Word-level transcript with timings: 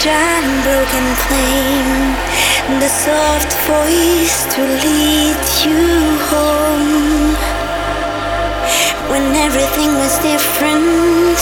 rage 0.00 0.06
and 0.06 0.62
broken 0.62 1.06
flame, 1.26 2.80
the 2.80 2.88
soft 2.88 3.52
voice 3.66 4.54
to 4.54 4.62
lead 4.62 5.36
you 5.64 6.18
home. 6.28 7.34
When 9.10 9.34
everything 9.36 9.94
was 9.94 10.18
different, 10.18 11.40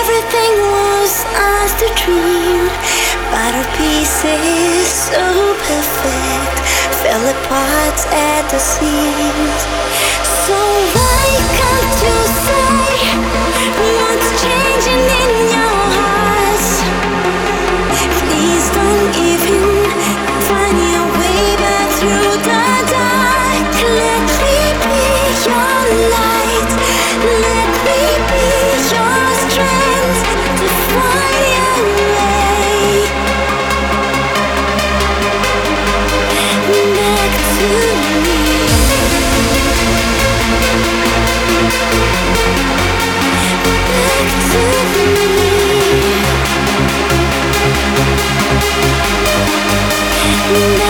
everything 0.00 0.54
was 0.76 1.24
as 1.34 1.72
the 1.80 1.90
dream, 2.04 2.68
but 3.30 3.54
our 3.54 3.68
pieces 3.76 4.88
so 4.88 5.54
perfect 5.68 6.58
fell 7.02 7.24
apart 7.28 7.98
at 8.12 8.48
the 8.50 8.58
seams. 8.58 9.62
So 10.46 10.54
I. 10.54 11.71
you. 50.52 50.81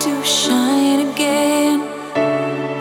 to 0.00 0.24
shine 0.24 1.08
again. 1.08 1.80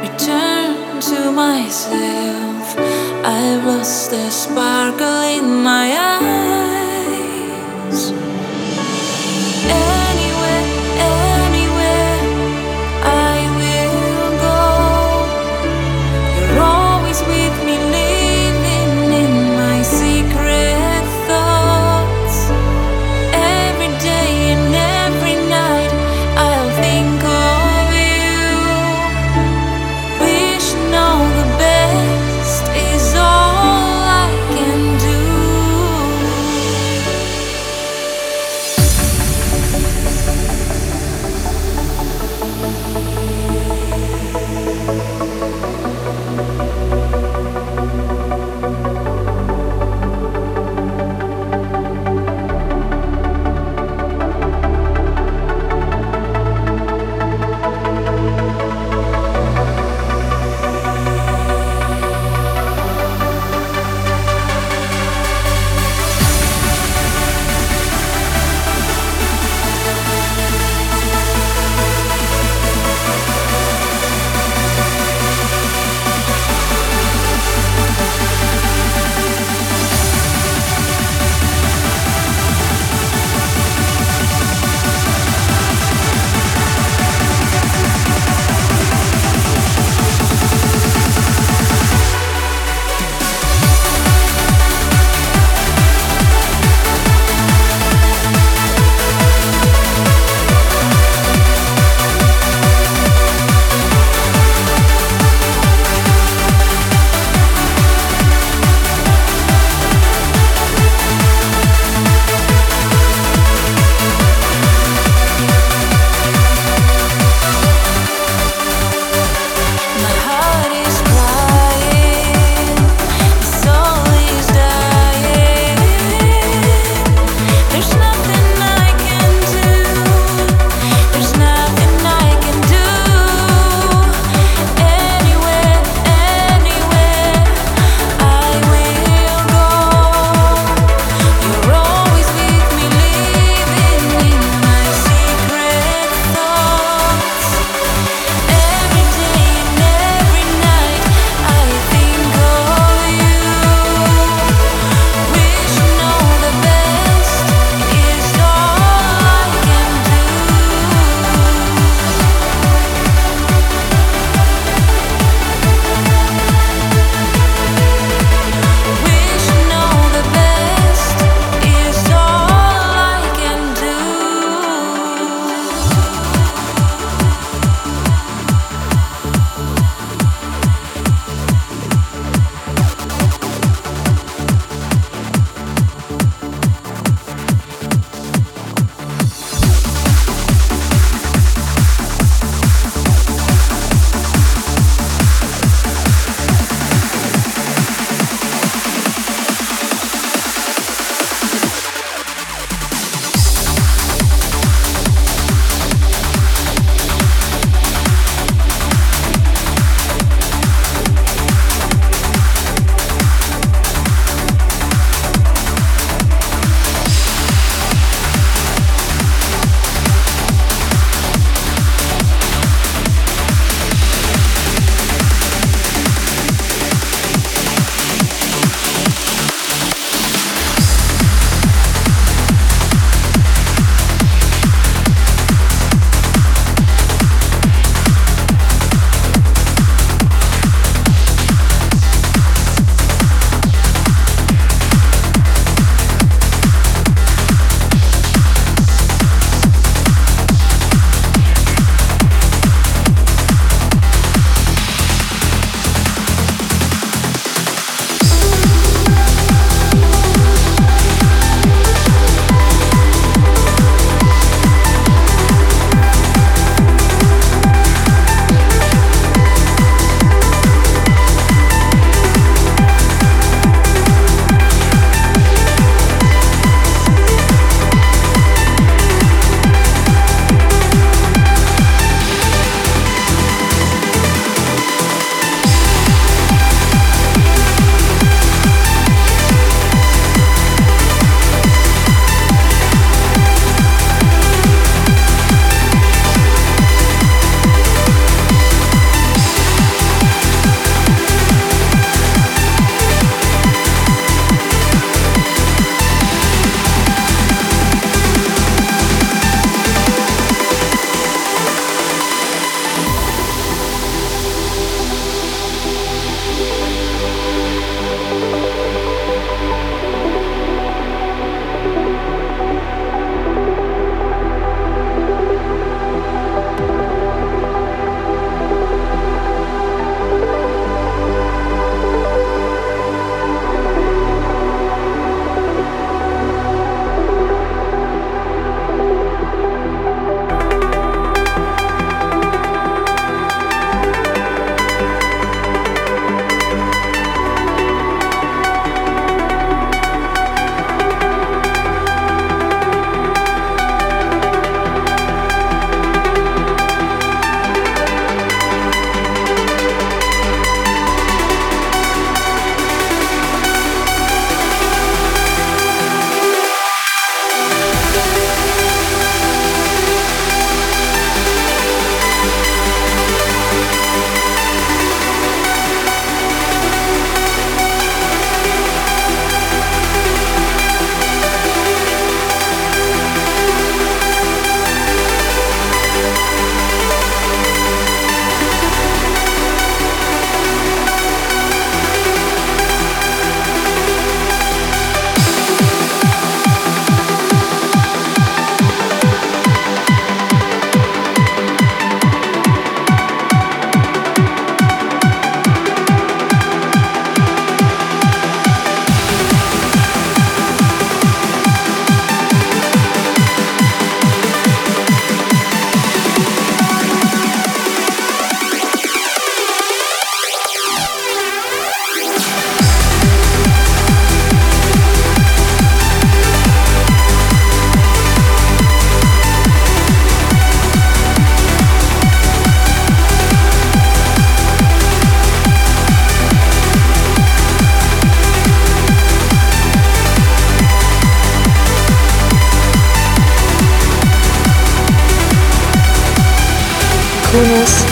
Return 0.02 1.00
to 1.02 1.32
myself. 1.32 2.76
I 3.24 3.62
lost 3.66 4.12
the 4.12 4.30
sparkle 4.30 5.22
in 5.38 5.64
my 5.64 5.88
eyes. 5.98 6.91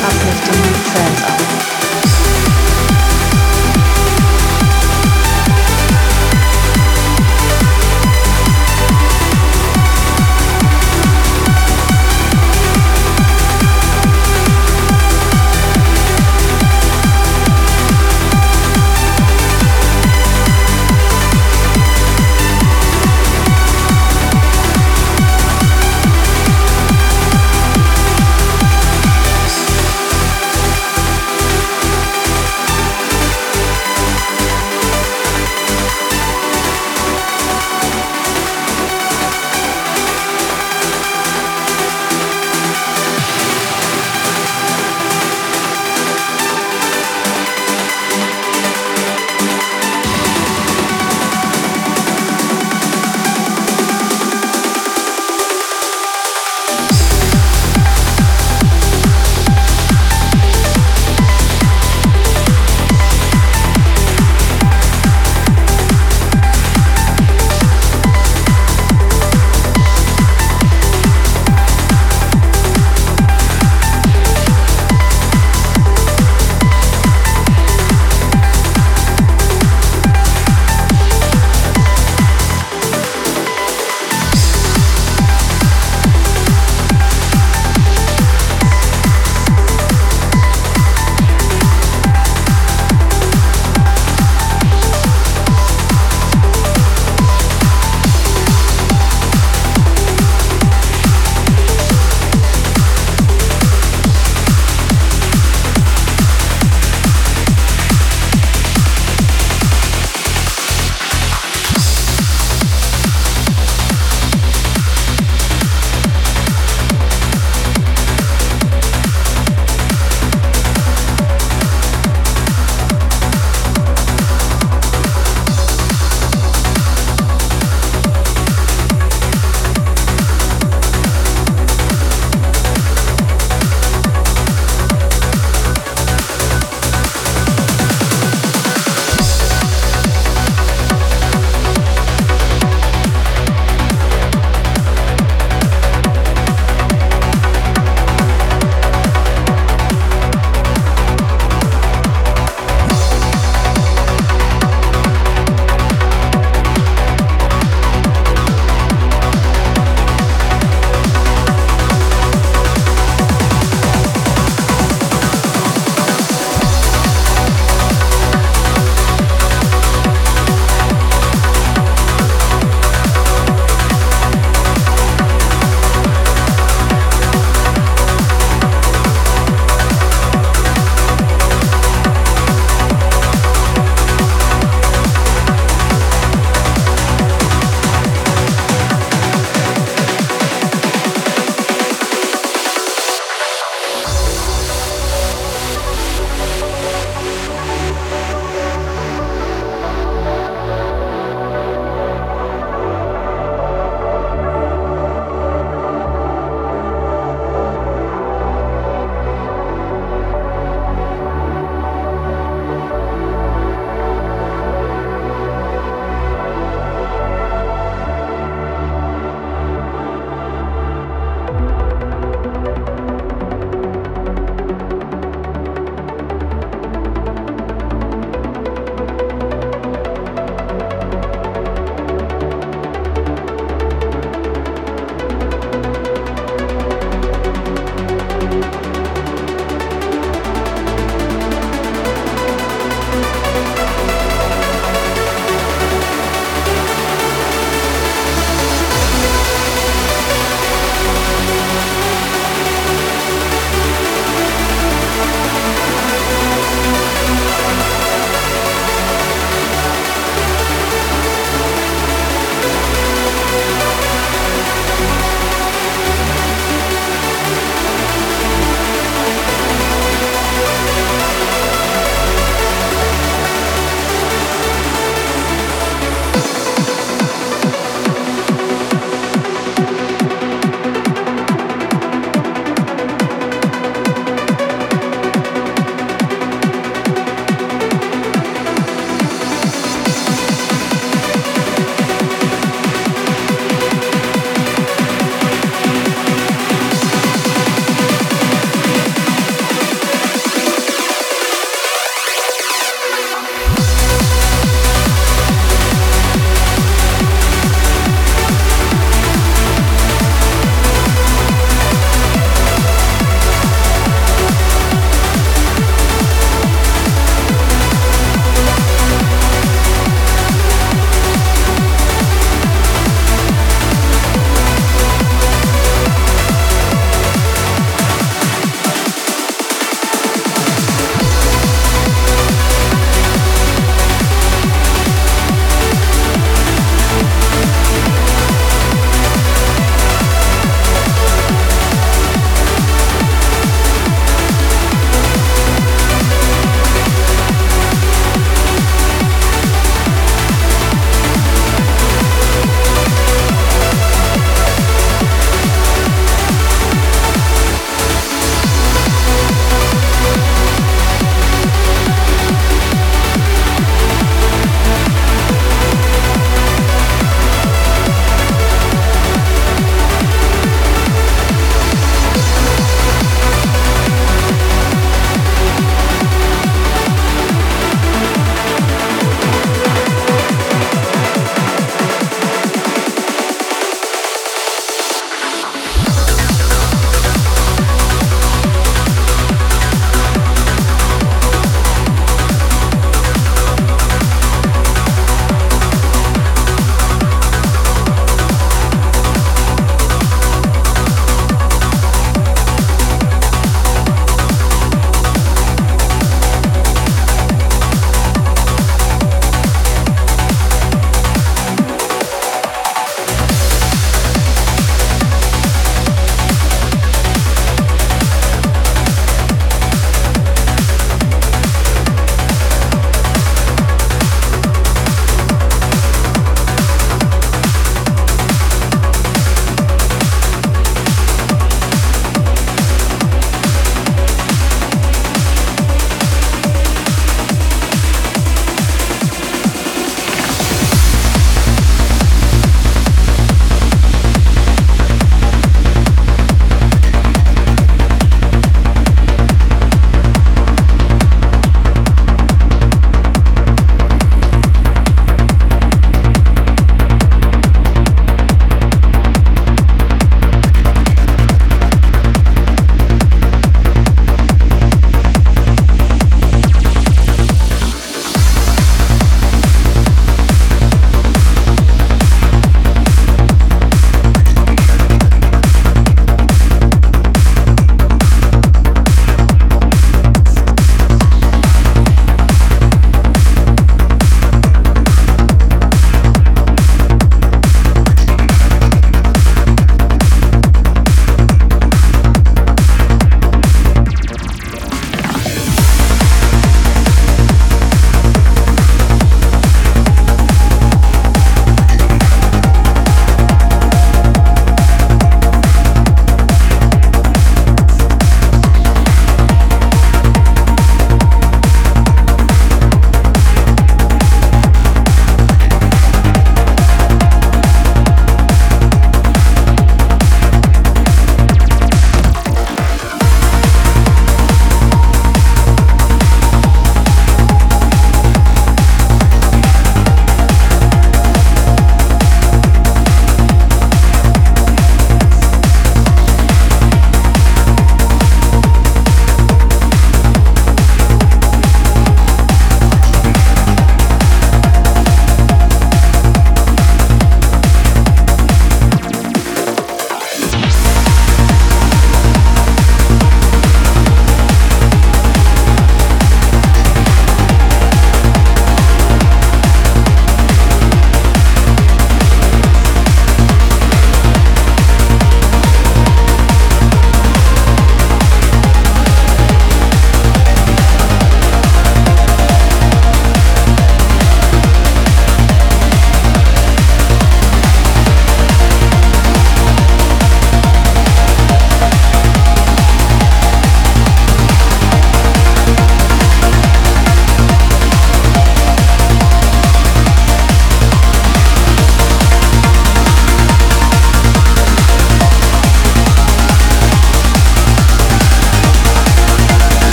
Uplifting 0.00 0.84
Trance 0.88 1.22
Up. 1.22 1.81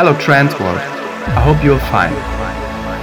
Hello 0.00 0.16
Trance 0.16 0.58
World. 0.58 0.80
I 1.36 1.44
hope 1.44 1.62
you're 1.62 1.78
fine. 1.92 2.16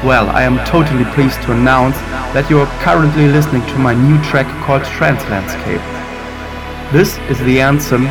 Well, 0.02 0.32
I 0.34 0.42
am 0.42 0.58
totally 0.66 1.06
pleased 1.14 1.40
to 1.44 1.52
announce 1.52 1.94
that 2.34 2.50
you 2.50 2.58
are 2.58 2.66
currently 2.82 3.28
listening 3.28 3.62
to 3.70 3.78
my 3.78 3.94
new 3.94 4.18
track 4.26 4.50
called 4.66 4.82
Trancelandscape. 4.98 5.86
This 6.92 7.22
is 7.30 7.38
the 7.46 7.62
anthem 7.62 8.10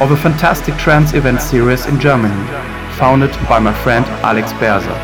of 0.00 0.10
a 0.10 0.16
fantastic 0.16 0.72
trance 0.80 1.12
event 1.12 1.42
series 1.42 1.84
in 1.84 2.00
Germany, 2.00 2.32
founded 2.96 3.30
by 3.44 3.58
my 3.58 3.76
friend 3.84 4.06
Alex 4.24 4.54
Berser. 4.56 4.96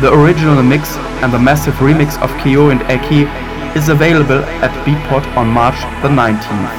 The 0.00 0.16
original 0.16 0.62
mix 0.62 0.96
and 1.20 1.30
the 1.30 1.44
massive 1.44 1.74
remix 1.74 2.16
of 2.24 2.32
Kiyoi 2.40 2.72
and 2.72 2.80
Eky 2.88 3.28
is 3.76 3.90
available 3.90 4.40
at 4.64 4.72
Beatport 4.88 5.28
on 5.36 5.52
March 5.52 5.76
the 6.00 6.08
19th. 6.08 6.72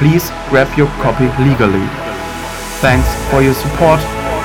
Please 0.00 0.32
grab 0.48 0.72
your 0.72 0.88
copy 1.04 1.28
legally. 1.44 2.05
Thanks 2.80 3.08
for 3.30 3.42
your 3.42 3.54
support 3.54 4.00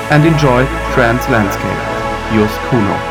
and 0.09 0.25
enjoy 0.25 0.65
Trancelandscape. 0.93 2.33
Yours 2.33 2.51
Kuno. 2.69 3.10